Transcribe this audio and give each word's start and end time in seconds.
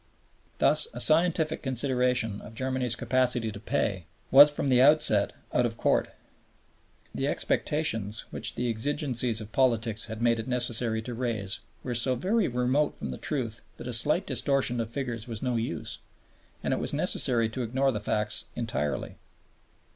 Thus 0.57 0.87
a 0.95 0.99
scientific 0.99 1.61
consideration 1.61 2.41
of 2.41 2.55
Germany's 2.55 2.95
capacity 2.95 3.51
to 3.51 3.59
pay 3.59 4.07
was 4.31 4.49
from 4.49 4.69
the 4.69 4.81
outset 4.81 5.31
out 5.53 5.63
of 5.63 5.77
court. 5.77 6.09
The 7.13 7.27
expectations 7.27 8.25
which 8.31 8.55
the 8.55 8.67
exigencies 8.67 9.41
of 9.41 9.51
politics 9.51 10.07
had 10.07 10.19
made 10.19 10.39
it 10.39 10.47
necessary 10.47 11.03
to 11.03 11.13
raise 11.13 11.59
were 11.83 11.93
so 11.93 12.15
very 12.15 12.47
remote 12.47 12.95
from 12.95 13.11
the 13.11 13.19
truth 13.19 13.61
that 13.77 13.85
a 13.85 13.93
slight 13.93 14.25
distortion 14.25 14.79
of 14.79 14.89
figures 14.89 15.27
was 15.27 15.43
no 15.43 15.55
use, 15.55 15.99
and 16.63 16.73
it 16.73 16.79
was 16.79 16.95
necessary 16.95 17.47
to 17.49 17.61
ignore 17.61 17.91
the 17.91 17.99
facts 17.99 18.45
entirely. 18.55 19.19